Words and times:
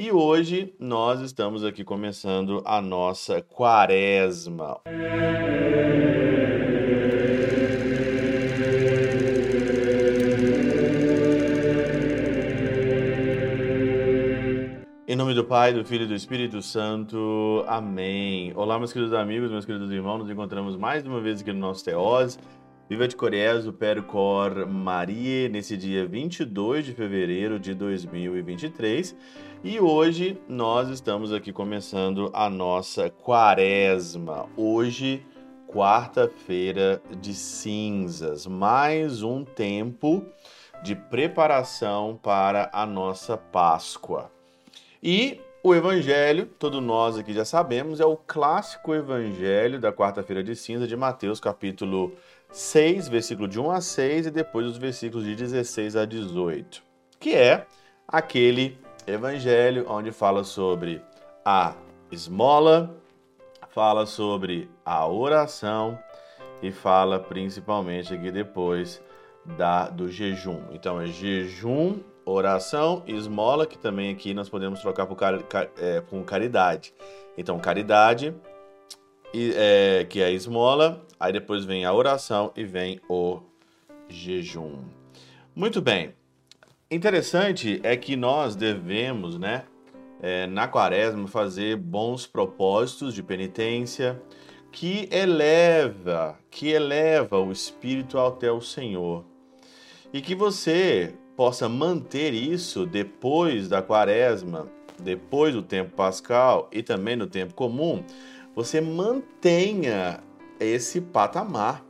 E 0.00 0.12
hoje 0.12 0.72
nós 0.78 1.20
estamos 1.20 1.64
aqui 1.64 1.82
começando 1.82 2.62
a 2.64 2.80
nossa 2.80 3.42
quaresma. 3.42 4.80
Em 15.08 15.16
nome 15.16 15.34
do 15.34 15.44
Pai, 15.44 15.74
do 15.74 15.84
Filho 15.84 16.04
e 16.04 16.06
do 16.06 16.14
Espírito 16.14 16.62
Santo. 16.62 17.64
Amém. 17.66 18.52
Olá, 18.54 18.78
meus 18.78 18.92
queridos 18.92 19.12
amigos, 19.12 19.50
meus 19.50 19.64
queridos 19.64 19.90
irmãos. 19.90 20.18
Nos 20.18 20.30
encontramos 20.30 20.76
mais 20.76 21.04
uma 21.04 21.20
vez 21.20 21.40
aqui 21.40 21.52
no 21.52 21.58
nosso 21.58 21.84
Teose. 21.84 22.38
Viva 22.88 23.06
de 23.06 23.16
Coriezo, 23.16 23.70
Percor 23.70 24.66
Maria, 24.66 25.46
nesse 25.50 25.76
dia 25.76 26.06
22 26.06 26.86
de 26.86 26.94
fevereiro 26.94 27.60
de 27.60 27.74
2023. 27.74 29.14
E 29.62 29.78
hoje 29.78 30.40
nós 30.48 30.88
estamos 30.88 31.30
aqui 31.30 31.52
começando 31.52 32.30
a 32.32 32.48
nossa 32.48 33.10
quaresma. 33.10 34.46
Hoje, 34.56 35.22
quarta-feira 35.66 37.02
de 37.20 37.34
cinzas. 37.34 38.46
Mais 38.46 39.22
um 39.22 39.44
tempo 39.44 40.24
de 40.82 40.96
preparação 40.96 42.18
para 42.22 42.70
a 42.72 42.86
nossa 42.86 43.36
Páscoa. 43.36 44.32
E 45.02 45.38
o 45.62 45.74
evangelho, 45.74 46.46
todos 46.58 46.82
nós 46.82 47.18
aqui 47.18 47.32
já 47.32 47.44
sabemos, 47.44 48.00
é 48.00 48.04
o 48.04 48.16
clássico 48.16 48.94
evangelho 48.94 49.80
da 49.80 49.92
quarta-feira 49.92 50.42
de 50.42 50.54
cinza 50.54 50.86
de 50.86 50.96
Mateus, 50.96 51.40
capítulo 51.40 52.12
6, 52.50 53.08
versículo 53.08 53.48
de 53.48 53.60
1 53.60 53.70
a 53.70 53.80
6 53.80 54.26
e 54.26 54.30
depois 54.30 54.66
os 54.66 54.78
versículos 54.78 55.24
de 55.24 55.34
16 55.34 55.96
a 55.96 56.04
18, 56.04 56.82
que 57.18 57.34
é 57.34 57.66
aquele 58.06 58.78
evangelho 59.06 59.84
onde 59.88 60.12
fala 60.12 60.44
sobre 60.44 61.02
a 61.44 61.74
esmola, 62.10 62.96
fala 63.68 64.06
sobre 64.06 64.70
a 64.84 65.06
oração 65.06 65.98
e 66.62 66.70
fala 66.72 67.18
principalmente 67.18 68.14
aqui 68.14 68.30
depois 68.30 69.02
da 69.44 69.88
do 69.88 70.10
jejum. 70.10 70.60
Então 70.72 71.00
é 71.00 71.06
jejum 71.06 72.00
oração 72.30 73.02
esmola, 73.06 73.66
que 73.66 73.78
também 73.78 74.10
aqui 74.10 74.34
nós 74.34 74.48
podemos 74.48 74.80
trocar 74.80 75.06
por 75.06 75.16
car, 75.16 75.42
car, 75.44 75.68
é, 75.78 76.00
com 76.00 76.22
caridade. 76.22 76.92
Então, 77.36 77.58
caridade, 77.58 78.34
e, 79.32 79.52
é, 79.56 80.06
que 80.08 80.20
é 80.20 80.26
a 80.26 80.30
esmola, 80.30 81.04
aí 81.18 81.32
depois 81.32 81.64
vem 81.64 81.84
a 81.84 81.92
oração 81.92 82.52
e 82.56 82.64
vem 82.64 83.00
o 83.08 83.40
jejum. 84.08 84.84
Muito 85.54 85.80
bem. 85.80 86.14
Interessante 86.90 87.80
é 87.82 87.96
que 87.96 88.16
nós 88.16 88.56
devemos, 88.56 89.38
né, 89.38 89.64
é, 90.22 90.46
na 90.46 90.66
quaresma, 90.66 91.28
fazer 91.28 91.76
bons 91.76 92.26
propósitos 92.26 93.14
de 93.14 93.22
penitência 93.22 94.20
que 94.72 95.08
eleva, 95.10 96.38
que 96.50 96.68
eleva 96.68 97.38
o 97.38 97.52
espírito 97.52 98.18
até 98.18 98.50
o 98.50 98.60
Senhor. 98.60 99.24
E 100.12 100.20
que 100.20 100.34
você 100.34 101.14
possa 101.38 101.68
manter 101.68 102.34
isso 102.34 102.84
depois 102.84 103.68
da 103.68 103.80
quaresma, 103.80 104.66
depois 104.98 105.54
do 105.54 105.62
tempo 105.62 105.94
pascal 105.94 106.68
e 106.72 106.82
também 106.82 107.14
no 107.14 107.28
tempo 107.28 107.54
comum, 107.54 108.02
você 108.56 108.80
mantenha 108.80 110.18
esse 110.58 111.00
patamar. 111.00 111.84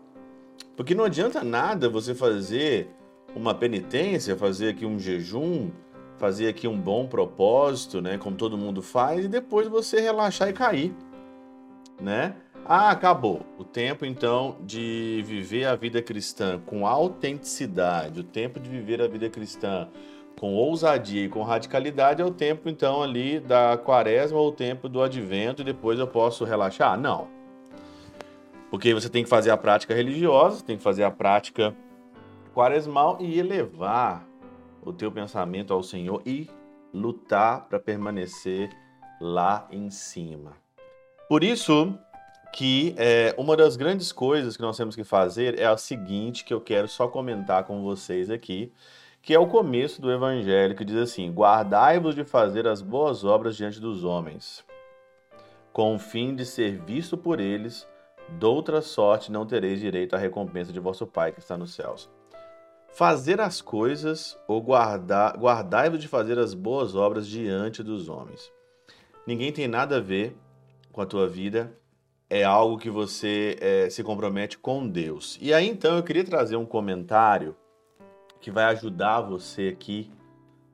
Porque 0.76 0.94
não 0.94 1.04
adianta 1.04 1.42
nada 1.42 1.88
você 1.88 2.14
fazer 2.14 2.90
uma 3.34 3.54
penitência, 3.54 4.36
fazer 4.36 4.68
aqui 4.68 4.84
um 4.84 4.98
jejum, 4.98 5.70
fazer 6.18 6.48
aqui 6.48 6.68
um 6.68 6.78
bom 6.78 7.06
propósito, 7.06 8.02
né, 8.02 8.18
como 8.18 8.36
todo 8.36 8.58
mundo 8.58 8.82
faz, 8.82 9.24
e 9.24 9.28
depois 9.28 9.66
você 9.66 9.98
relaxar 9.98 10.50
e 10.50 10.52
cair, 10.52 10.94
né? 11.98 12.36
Ah, 12.64 12.90
acabou. 12.90 13.46
O 13.58 13.64
tempo 13.64 14.04
então 14.04 14.56
de 14.60 15.22
viver 15.26 15.64
a 15.64 15.74
vida 15.74 16.02
cristã 16.02 16.60
com 16.66 16.86
autenticidade, 16.86 18.20
o 18.20 18.24
tempo 18.24 18.60
de 18.60 18.68
viver 18.68 19.00
a 19.00 19.08
vida 19.08 19.28
cristã 19.30 19.88
com 20.38 20.54
ousadia 20.54 21.24
e 21.24 21.28
com 21.28 21.42
radicalidade 21.42 22.22
é 22.22 22.24
o 22.24 22.30
tempo 22.30 22.68
então 22.68 23.02
ali 23.02 23.40
da 23.40 23.76
quaresma 23.76 24.38
ou 24.38 24.48
o 24.48 24.52
tempo 24.52 24.88
do 24.88 25.02
advento 25.02 25.62
e 25.62 25.64
depois 25.64 25.98
eu 25.98 26.06
posso 26.06 26.44
relaxar? 26.44 26.98
Não. 26.98 27.26
Porque 28.70 28.94
você 28.94 29.08
tem 29.08 29.24
que 29.24 29.30
fazer 29.30 29.50
a 29.50 29.56
prática 29.56 29.94
religiosa, 29.94 30.62
tem 30.62 30.76
que 30.76 30.82
fazer 30.82 31.02
a 31.02 31.10
prática 31.10 31.74
quaresmal 32.54 33.16
e 33.20 33.38
elevar 33.38 34.26
o 34.82 34.92
teu 34.92 35.10
pensamento 35.10 35.72
ao 35.72 35.82
Senhor 35.82 36.22
e 36.24 36.48
lutar 36.92 37.66
para 37.68 37.78
permanecer 37.78 38.70
lá 39.20 39.66
em 39.70 39.90
cima. 39.90 40.52
Por 41.28 41.42
isso, 41.42 41.98
que 42.52 42.94
é, 42.96 43.34
uma 43.38 43.56
das 43.56 43.76
grandes 43.76 44.12
coisas 44.12 44.56
que 44.56 44.62
nós 44.62 44.76
temos 44.76 44.96
que 44.96 45.04
fazer 45.04 45.58
é 45.58 45.66
a 45.66 45.76
seguinte, 45.76 46.44
que 46.44 46.52
eu 46.52 46.60
quero 46.60 46.88
só 46.88 47.06
comentar 47.06 47.64
com 47.64 47.82
vocês 47.82 48.30
aqui, 48.30 48.72
que 49.22 49.34
é 49.34 49.38
o 49.38 49.46
começo 49.46 50.00
do 50.00 50.10
Evangelho, 50.10 50.74
que 50.74 50.84
diz 50.84 50.96
assim: 50.96 51.30
Guardai-vos 51.30 52.14
de 52.14 52.24
fazer 52.24 52.66
as 52.66 52.80
boas 52.80 53.24
obras 53.24 53.56
diante 53.56 53.80
dos 53.80 54.04
homens, 54.04 54.64
com 55.72 55.94
o 55.94 55.98
fim 55.98 56.34
de 56.34 56.46
ser 56.46 56.78
visto 56.78 57.16
por 57.16 57.40
eles, 57.40 57.86
doutra 58.38 58.80
sorte 58.80 59.30
não 59.30 59.46
tereis 59.46 59.80
direito 59.80 60.14
à 60.14 60.18
recompensa 60.18 60.72
de 60.72 60.80
vosso 60.80 61.06
Pai 61.06 61.32
que 61.32 61.40
está 61.40 61.56
nos 61.56 61.74
céus. 61.74 62.08
Fazer 62.90 63.40
as 63.40 63.60
coisas 63.60 64.38
ou 64.48 64.62
guardar, 64.62 65.36
guardai-vos 65.36 66.00
de 66.00 66.08
fazer 66.08 66.38
as 66.38 66.54
boas 66.54 66.94
obras 66.94 67.28
diante 67.28 67.82
dos 67.82 68.08
homens. 68.08 68.50
Ninguém 69.26 69.52
tem 69.52 69.68
nada 69.68 69.98
a 69.98 70.00
ver 70.00 70.36
com 70.90 71.02
a 71.02 71.06
tua 71.06 71.28
vida 71.28 71.70
é 72.30 72.44
algo 72.44 72.78
que 72.78 72.90
você 72.90 73.56
é, 73.60 73.90
se 73.90 74.02
compromete 74.02 74.58
com 74.58 74.86
Deus. 74.86 75.38
E 75.40 75.52
aí 75.52 75.68
então 75.68 75.96
eu 75.96 76.02
queria 76.02 76.24
trazer 76.24 76.56
um 76.56 76.66
comentário 76.66 77.56
que 78.40 78.50
vai 78.50 78.64
ajudar 78.64 79.20
você 79.20 79.68
aqui 79.68 80.10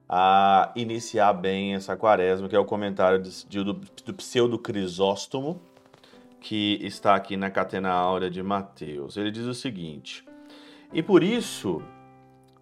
a 0.09 0.73
iniciar 0.77 1.33
bem 1.33 1.75
essa 1.75 1.97
quaresma, 1.97 2.49
que 2.49 2.57
é 2.57 2.59
o 2.59 2.65
comentário 2.65 3.23
de, 3.23 3.47
de, 3.47 3.65
do, 3.65 3.73
do 3.73 4.15
pseudo 4.15 4.59
Crisóstomo, 4.59 5.61
que 6.41 6.79
está 6.83 7.15
aqui 7.15 7.37
na 7.37 7.51
Catena 7.51 7.91
Áurea 7.91 8.29
de 8.29 8.43
Mateus. 8.43 9.17
Ele 9.17 9.31
diz 9.31 9.47
o 9.47 9.55
seguinte: 9.55 10.25
E 10.93 11.03
por 11.03 11.23
isso 11.23 11.83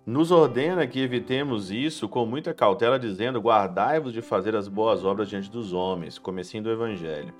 nos 0.06 0.30
ordena 0.30 0.86
que 0.86 1.00
evitemos 1.00 1.70
isso 1.70 2.08
com 2.08 2.24
muita 2.24 2.54
cautela, 2.54 2.98
dizendo: 2.98 3.40
Guardai-vos 3.40 4.12
de 4.12 4.22
fazer 4.22 4.54
as 4.54 4.68
boas 4.68 5.04
obras 5.04 5.28
diante 5.28 5.50
dos 5.50 5.72
homens, 5.72 6.18
comecinho 6.18 6.62
do 6.62 6.70
Evangelho 6.70 7.34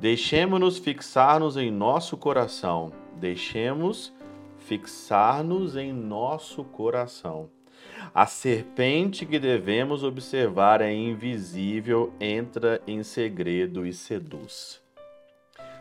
Deixemos-nos 0.00 0.78
fixar-nos 0.78 1.56
em 1.56 1.70
nosso 1.70 2.16
coração. 2.16 2.92
Deixemos 3.16 4.14
fixar-nos 4.56 5.76
em 5.76 5.92
nosso 5.92 6.62
coração. 6.62 7.50
A 8.14 8.26
serpente 8.26 9.26
que 9.26 9.38
devemos 9.38 10.04
observar 10.04 10.80
é 10.80 10.92
invisível, 10.92 12.12
entra 12.20 12.80
em 12.86 13.02
segredo 13.02 13.86
e 13.86 13.92
seduz. 13.92 14.80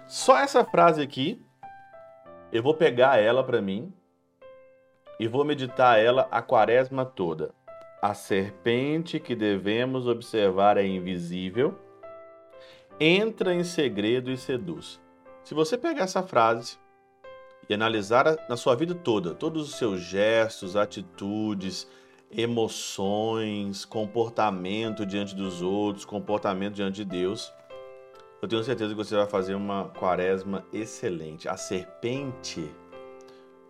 Só 0.08 0.38
essa 0.38 0.66
frase 0.66 1.02
aqui, 1.02 1.42
eu 2.52 2.64
vou 2.64 2.74
pegar 2.74 3.20
ela 3.20 3.44
para 3.44 3.62
mim 3.62 3.94
e 5.20 5.28
vou 5.28 5.44
meditar 5.44 6.00
ela 6.00 6.28
a 6.32 6.42
quaresma 6.42 7.06
toda. 7.06 7.54
A 8.02 8.14
serpente 8.14 9.20
que 9.20 9.36
devemos 9.36 10.08
observar 10.08 10.78
é 10.78 10.86
invisível, 10.86 11.78
entra 13.00 13.54
em 13.54 13.64
segredo 13.64 14.32
e 14.32 14.38
seduz. 14.38 15.00
Se 15.44 15.54
você 15.54 15.78
pegar 15.78 16.04
essa 16.04 16.24
frase 16.24 16.78
e 17.70 17.74
analisar 17.74 18.38
na 18.50 18.58
sua 18.58 18.76
vida 18.76 18.96
toda, 18.96 19.34
todos 19.34 19.70
os 19.70 19.76
seus 19.76 20.02
gestos, 20.02 20.76
atitudes, 20.76 21.88
emoções, 22.32 23.86
comportamento 23.86 25.06
diante 25.06 25.36
dos 25.36 25.62
outros, 25.62 26.06
comportamento 26.06 26.74
diante 26.74 26.98
de 26.98 27.06
Deus, 27.06 27.54
eu 28.42 28.48
tenho 28.48 28.64
certeza 28.64 28.90
que 28.90 29.04
você 29.04 29.16
vai 29.16 29.28
fazer 29.28 29.56
uma 29.56 29.90
quaresma 29.90 30.66
excelente. 30.72 31.48
A 31.48 31.58
serpente 31.58 32.70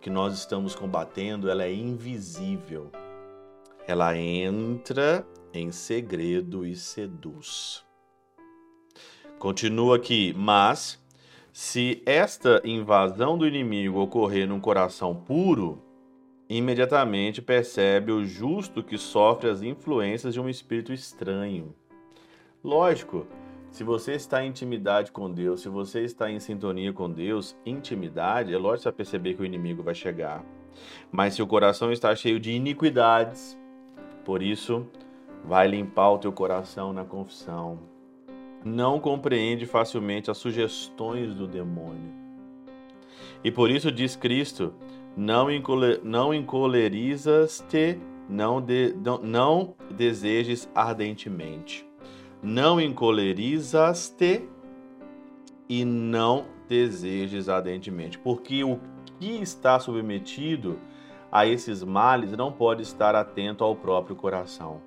que 0.00 0.10
nós 0.10 0.34
estamos 0.34 0.74
combatendo, 0.74 1.50
ela 1.50 1.64
é 1.64 1.72
invisível. 1.72 2.90
Ela 3.86 4.16
entra 4.16 5.26
em 5.52 5.70
segredo 5.72 6.66
e 6.66 6.76
seduz. 6.76 7.87
Continua 9.38 9.94
aqui, 9.94 10.34
mas 10.36 11.00
se 11.52 12.02
esta 12.04 12.60
invasão 12.64 13.38
do 13.38 13.46
inimigo 13.46 14.00
ocorrer 14.00 14.48
num 14.48 14.58
coração 14.58 15.14
puro, 15.14 15.80
imediatamente 16.48 17.40
percebe 17.40 18.10
o 18.10 18.24
justo 18.24 18.82
que 18.82 18.98
sofre 18.98 19.48
as 19.48 19.62
influências 19.62 20.34
de 20.34 20.40
um 20.40 20.48
espírito 20.48 20.92
estranho. 20.92 21.72
Lógico, 22.64 23.28
se 23.70 23.84
você 23.84 24.14
está 24.14 24.42
em 24.42 24.48
intimidade 24.48 25.12
com 25.12 25.30
Deus, 25.30 25.60
se 25.60 25.68
você 25.68 26.02
está 26.02 26.28
em 26.28 26.40
sintonia 26.40 26.92
com 26.92 27.08
Deus, 27.08 27.56
intimidade, 27.64 28.52
é 28.52 28.58
lógico 28.58 28.84
você 28.84 28.92
perceber 28.92 29.34
que 29.34 29.42
o 29.42 29.46
inimigo 29.46 29.84
vai 29.84 29.94
chegar. 29.94 30.44
Mas 31.12 31.34
se 31.34 31.42
o 31.42 31.46
coração 31.46 31.92
está 31.92 32.12
cheio 32.16 32.40
de 32.40 32.50
iniquidades, 32.50 33.56
por 34.24 34.42
isso 34.42 34.84
vai 35.44 35.68
limpar 35.68 36.10
o 36.10 36.18
teu 36.18 36.32
coração 36.32 36.92
na 36.92 37.04
confissão. 37.04 37.78
Não 38.64 38.98
compreende 38.98 39.66
facilmente 39.66 40.30
as 40.30 40.38
sugestões 40.38 41.34
do 41.34 41.46
demônio. 41.46 42.12
E 43.42 43.50
por 43.50 43.70
isso 43.70 43.90
diz 43.90 44.16
Cristo: 44.16 44.74
não, 45.16 45.50
encole, 45.50 46.00
não 46.02 46.34
encolerizas-te, 46.34 47.98
não, 48.28 48.60
de, 48.60 48.94
não, 49.02 49.18
não 49.18 49.74
desejes 49.90 50.68
ardentemente. 50.74 51.86
Não 52.42 52.80
encolerizas-te 52.80 54.48
e 55.68 55.84
não 55.84 56.46
desejes 56.68 57.48
ardentemente, 57.48 58.18
porque 58.18 58.62
o 58.62 58.78
que 59.18 59.40
está 59.42 59.80
submetido 59.80 60.78
a 61.30 61.46
esses 61.46 61.82
males 61.82 62.32
não 62.32 62.52
pode 62.52 62.82
estar 62.82 63.14
atento 63.14 63.64
ao 63.64 63.74
próprio 63.74 64.16
coração. 64.16 64.80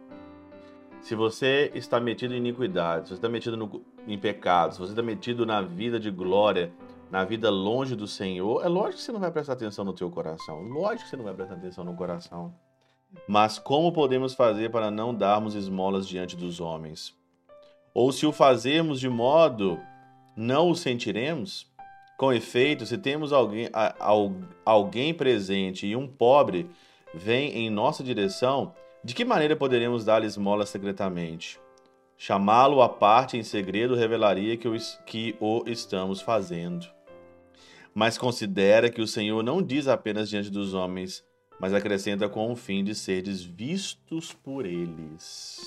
Se 1.01 1.15
você 1.15 1.71
está 1.73 1.99
metido 1.99 2.33
em 2.35 2.37
iniquidade, 2.37 3.07
se 3.07 3.09
você 3.09 3.15
está 3.15 3.27
metido 3.27 3.57
no, 3.57 3.83
em 4.07 4.17
pecados, 4.17 4.75
se 4.75 4.81
você 4.81 4.91
está 4.91 5.01
metido 5.01 5.45
na 5.45 5.61
vida 5.61 5.99
de 5.99 6.11
glória, 6.11 6.71
na 7.09 7.25
vida 7.25 7.49
longe 7.49 7.95
do 7.95 8.07
Senhor, 8.07 8.63
é 8.63 8.67
lógico 8.67 8.97
que 8.97 9.01
você 9.01 9.11
não 9.11 9.19
vai 9.19 9.31
prestar 9.31 9.53
atenção 9.53 9.83
no 9.83 9.93
teu 9.93 10.09
coração. 10.11 10.61
Lógico 10.61 11.03
que 11.03 11.09
você 11.09 11.17
não 11.17 11.25
vai 11.25 11.33
prestar 11.33 11.55
atenção 11.55 11.83
no 11.83 11.95
coração. 11.95 12.53
Mas 13.27 13.59
como 13.59 13.91
podemos 13.91 14.35
fazer 14.35 14.69
para 14.69 14.89
não 14.89 15.13
darmos 15.13 15.55
esmolas 15.55 16.07
diante 16.07 16.37
dos 16.37 16.59
homens? 16.61 17.13
Ou 17.93 18.11
se 18.11 18.25
o 18.25 18.31
fazermos 18.31 18.99
de 18.99 19.09
modo 19.09 19.79
não 20.35 20.69
o 20.69 20.75
sentiremos? 20.75 21.69
Com 22.15 22.31
efeito, 22.31 22.85
se 22.85 22.97
temos 22.97 23.33
alguém, 23.33 23.69
alguém 24.63 25.13
presente 25.13 25.87
e 25.87 25.95
um 25.95 26.07
pobre 26.07 26.69
vem 27.13 27.49
em 27.57 27.69
nossa 27.69 28.03
direção, 28.03 28.73
de 29.03 29.15
que 29.15 29.25
maneira 29.25 29.55
poderemos 29.55 30.05
dar-lhe 30.05 30.27
esmola 30.27 30.65
secretamente? 30.65 31.59
Chamá-lo 32.15 32.83
à 32.83 32.89
parte 32.89 33.35
em 33.35 33.41
segredo 33.41 33.95
revelaria 33.95 34.55
que 34.55 34.67
o, 34.67 34.75
que 35.05 35.35
o 35.39 35.63
estamos 35.65 36.21
fazendo. 36.21 36.87
Mas 37.95 38.17
considera 38.17 38.91
que 38.91 39.01
o 39.01 39.07
Senhor 39.07 39.41
não 39.41 39.61
diz 39.61 39.87
apenas 39.87 40.29
diante 40.29 40.51
dos 40.51 40.75
homens, 40.75 41.25
mas 41.59 41.73
acrescenta 41.73 42.29
com 42.29 42.51
o 42.51 42.55
fim 42.55 42.83
de 42.83 42.93
serdes 42.93 43.43
vistos 43.43 44.33
por 44.33 44.67
eles. 44.67 45.59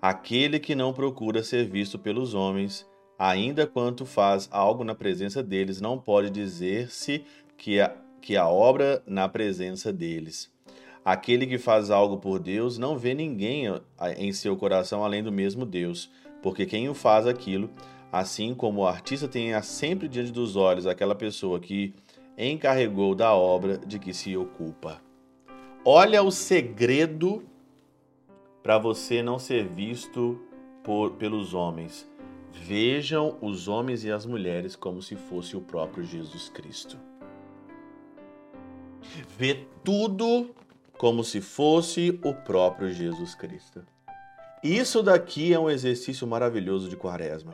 Aquele 0.00 0.58
que 0.58 0.74
não 0.74 0.92
procura 0.92 1.44
ser 1.44 1.68
visto 1.68 1.98
pelos 1.98 2.34
homens, 2.34 2.84
ainda 3.16 3.64
quanto 3.64 4.04
faz 4.04 4.48
algo 4.50 4.82
na 4.82 4.94
presença 4.94 5.40
deles, 5.40 5.80
não 5.80 5.98
pode 5.98 6.30
dizer-se 6.30 7.24
que 7.56 7.80
a, 7.80 7.96
que 8.20 8.36
a 8.36 8.48
obra 8.48 9.00
na 9.06 9.28
presença 9.28 9.92
deles. 9.92 10.51
Aquele 11.04 11.46
que 11.46 11.58
faz 11.58 11.90
algo 11.90 12.18
por 12.18 12.38
Deus 12.38 12.78
não 12.78 12.96
vê 12.96 13.12
ninguém 13.12 13.64
em 14.16 14.32
seu 14.32 14.56
coração 14.56 15.04
além 15.04 15.22
do 15.22 15.32
mesmo 15.32 15.66
Deus, 15.66 16.10
porque 16.40 16.64
quem 16.64 16.88
o 16.88 16.94
faz 16.94 17.26
aquilo, 17.26 17.68
assim 18.12 18.54
como 18.54 18.82
o 18.82 18.86
artista 18.86 19.26
tem 19.26 19.60
sempre 19.62 20.06
diante 20.06 20.30
dos 20.30 20.54
olhos 20.54 20.86
aquela 20.86 21.14
pessoa 21.14 21.58
que 21.58 21.92
encarregou 22.38 23.14
da 23.14 23.34
obra 23.34 23.78
de 23.78 23.98
que 23.98 24.14
se 24.14 24.36
ocupa. 24.36 25.00
Olha 25.84 26.22
o 26.22 26.30
segredo 26.30 27.44
para 28.62 28.78
você 28.78 29.22
não 29.22 29.38
ser 29.38 29.66
visto 29.66 30.40
por, 30.84 31.12
pelos 31.12 31.52
homens. 31.52 32.08
Vejam 32.52 33.36
os 33.40 33.66
homens 33.66 34.04
e 34.04 34.12
as 34.12 34.24
mulheres 34.24 34.76
como 34.76 35.02
se 35.02 35.16
fosse 35.16 35.56
o 35.56 35.60
próprio 35.60 36.04
Jesus 36.04 36.48
Cristo. 36.48 36.96
Vê 39.36 39.66
tudo 39.82 40.54
como 41.02 41.24
se 41.24 41.40
fosse 41.40 42.20
o 42.22 42.32
próprio 42.32 42.92
Jesus 42.92 43.34
Cristo. 43.34 43.84
Isso 44.62 45.02
daqui 45.02 45.52
é 45.52 45.58
um 45.58 45.68
exercício 45.68 46.28
maravilhoso 46.28 46.88
de 46.88 46.96
quaresma. 46.96 47.52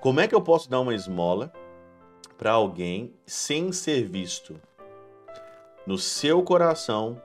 Como 0.00 0.20
é 0.20 0.28
que 0.28 0.34
eu 0.36 0.40
posso 0.40 0.70
dar 0.70 0.78
uma 0.78 0.94
esmola 0.94 1.52
para 2.38 2.52
alguém 2.52 3.12
sem 3.26 3.72
ser 3.72 4.04
visto? 4.04 4.60
No 5.84 5.98
seu 5.98 6.44
coração, 6.44 7.20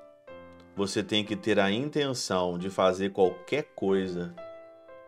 você 0.75 1.03
tem 1.03 1.23
que 1.23 1.35
ter 1.35 1.59
a 1.59 1.69
intenção 1.71 2.57
de 2.57 2.71
fazer 2.71 3.11
qualquer 3.11 3.61
coisa 3.75 4.33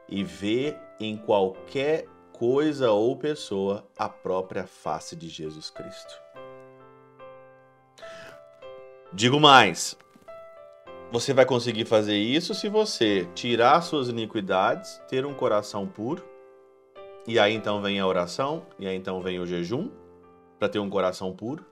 e 0.07 0.23
ver 0.23 0.77
em 0.99 1.17
qualquer 1.17 2.05
coisa 2.31 2.91
ou 2.91 3.17
pessoa 3.17 3.83
a 3.97 4.07
própria 4.07 4.67
face 4.67 5.15
de 5.15 5.27
Jesus 5.27 5.71
Cristo. 5.71 6.28
Digo 9.11 9.39
mais, 9.39 9.97
você 11.11 11.33
vai 11.33 11.43
conseguir 11.43 11.85
fazer 11.85 12.15
isso 12.15 12.53
se 12.53 12.69
você 12.69 13.27
tirar 13.33 13.81
suas 13.81 14.07
iniquidades, 14.07 15.01
ter 15.09 15.25
um 15.25 15.33
coração 15.33 15.87
puro, 15.87 16.23
e 17.25 17.39
aí 17.39 17.55
então 17.55 17.81
vem 17.81 17.99
a 17.99 18.05
oração, 18.05 18.67
e 18.77 18.87
aí 18.87 18.95
então 18.95 19.19
vem 19.19 19.39
o 19.39 19.47
jejum, 19.47 19.89
para 20.59 20.69
ter 20.69 20.77
um 20.77 20.91
coração 20.91 21.33
puro, 21.33 21.65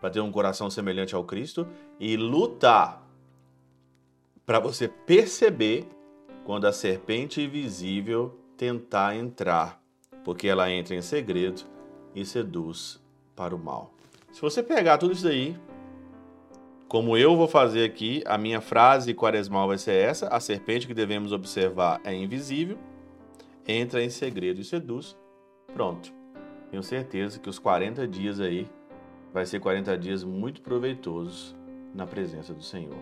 para 0.00 0.10
ter 0.10 0.20
um 0.20 0.30
coração 0.30 0.70
semelhante 0.70 1.12
ao 1.12 1.24
Cristo, 1.24 1.66
e 1.98 2.16
lutar 2.16 3.04
para 4.46 4.60
você 4.60 4.86
perceber 4.86 5.88
quando 6.44 6.68
a 6.68 6.72
serpente 6.72 7.42
invisível 7.42 8.38
tentar 8.56 9.16
entrar, 9.16 9.82
porque 10.24 10.46
ela 10.46 10.70
entra 10.70 10.94
em 10.94 11.02
segredo 11.02 11.62
e 12.14 12.24
seduz 12.24 13.02
para 13.34 13.56
o 13.56 13.58
mal. 13.58 13.92
Se 14.32 14.40
você 14.40 14.62
pegar 14.62 14.98
tudo 14.98 15.14
isso 15.14 15.26
aí, 15.26 15.58
como 16.88 17.16
eu 17.16 17.36
vou 17.36 17.48
fazer 17.48 17.84
aqui, 17.84 18.22
a 18.26 18.38
minha 18.38 18.60
frase 18.60 19.12
quaresmal 19.12 19.68
vai 19.68 19.78
ser 19.78 19.94
essa: 19.94 20.28
a 20.28 20.38
serpente 20.40 20.86
que 20.86 20.94
devemos 20.94 21.32
observar 21.32 22.00
é 22.04 22.14
invisível, 22.14 22.78
entra 23.66 24.02
em 24.02 24.10
segredo 24.10 24.60
e 24.60 24.64
seduz. 24.64 25.16
Pronto. 25.72 26.12
Tenho 26.70 26.82
certeza 26.82 27.38
que 27.38 27.48
os 27.48 27.58
40 27.58 28.06
dias 28.06 28.40
aí 28.40 28.68
vai 29.32 29.46
ser 29.46 29.60
40 29.60 29.96
dias 29.98 30.24
muito 30.24 30.62
proveitosos 30.62 31.54
na 31.94 32.06
presença 32.06 32.52
do 32.52 32.62
Senhor. 32.62 32.98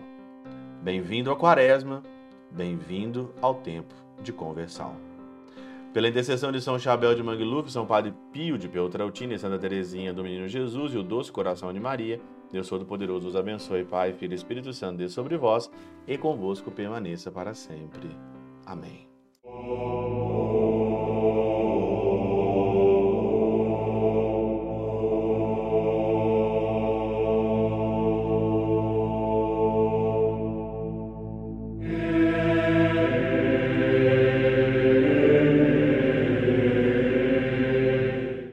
Bem-vindo 0.81 1.31
à 1.31 1.35
Quaresma, 1.35 2.03
bem-vindo 2.51 3.33
ao 3.41 3.55
tempo 3.55 3.93
de 4.21 4.31
conversão. 4.31 4.95
Pela 5.93 6.09
intercessão 6.09 6.51
de 6.51 6.61
São 6.61 6.77
Chabel 6.77 7.15
de 7.15 7.23
Mangluf, 7.23 7.71
São 7.71 7.85
Padre 7.85 8.13
Pio 8.31 8.57
de 8.57 8.67
Peltrautina 8.67 9.33
e 9.33 9.39
Santa 9.39 9.57
Teresinha 9.57 10.13
do 10.13 10.23
Menino 10.23 10.47
Jesus 10.47 10.93
e 10.93 10.97
o 10.97 11.03
Doce 11.03 11.31
Coração 11.31 11.71
de 11.71 11.79
Maria, 11.79 12.19
Deus 12.51 12.67
Todo-Poderoso 12.67 13.27
os 13.27 13.35
abençoe, 13.35 13.83
Pai, 13.83 14.13
Filho 14.13 14.33
e 14.33 14.35
Espírito 14.35 14.71
Santo, 14.73 14.97
Deus 14.97 15.13
sobre 15.13 15.37
vós 15.37 15.69
e 16.07 16.17
convosco 16.17 16.71
permaneça 16.71 17.31
para 17.31 17.53
sempre. 17.53 18.09
Amém. 18.65 19.07